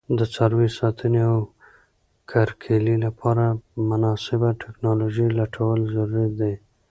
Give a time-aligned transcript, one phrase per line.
[0.17, 1.37] د څاروي ساتنې او
[2.31, 3.43] کرکیلې لپاره
[3.89, 6.53] مناسبه تکنالوژي لټول ضروري دي.